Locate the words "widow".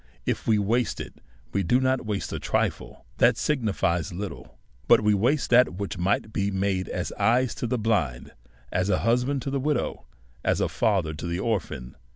9.59-10.07